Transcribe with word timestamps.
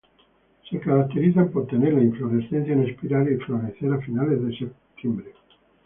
Se 0.67 0.79
caracterizan 0.79 1.49
por 1.51 1.67
tener 1.67 1.93
la 1.93 2.01
inflorescencia 2.01 2.73
en 2.73 2.87
espiral 2.89 3.31
y 3.31 3.37
florecer 3.37 3.93
a 3.93 3.99
finales 4.01 4.41
de 4.43 4.57
septiembre. 4.57 5.31